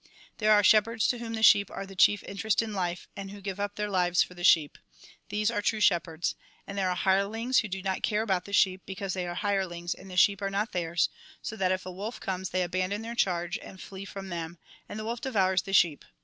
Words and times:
'There 0.39 0.51
are 0.51 0.63
shepherds 0.63 1.07
to 1.09 1.19
whom 1.19 1.35
the 1.35 1.43
sheep 1.43 1.69
are 1.69 1.85
the 1.85 1.95
chief 1.95 2.23
interest 2.23 2.63
in 2.63 2.73
life, 2.73 3.07
and 3.15 3.29
who 3.29 3.39
give 3.39 3.59
up 3.59 3.75
their 3.75 3.87
lives 3.87 4.23
for 4.23 4.33
the 4.33 4.43
sheep. 4.43 4.79
These 5.29 5.51
are 5.51 5.61
true 5.61 5.79
shepherds. 5.79 6.33
And 6.65 6.75
there 6.75 6.89
are 6.89 6.95
hirelings 6.95 7.59
who 7.59 7.67
do 7.67 7.83
not 7.83 8.01
care 8.01 8.23
about 8.23 8.45
the 8.45 8.51
sheep, 8.51 8.81
because 8.87 9.13
they 9.13 9.27
are 9.27 9.35
hirelings, 9.35 9.93
and 9.93 10.09
the 10.09 10.17
sheep 10.17 10.41
are 10.41 10.49
not 10.49 10.71
theirs; 10.71 11.09
so 11.43 11.55
that 11.55 11.71
if 11.71 11.85
a 11.85 11.91
wolf 11.91 12.19
comes 12.19 12.49
they 12.49 12.63
abandon 12.63 13.03
their 13.03 13.13
charge 13.13 13.59
and 13.59 13.79
flee 13.79 14.05
from 14.05 14.29
them, 14.29 14.57
and 14.89 14.97
the 14.97 15.05
wolf 15.05 15.21
devours 15.21 15.61
the 15.61 15.71
sheep. 15.71 16.03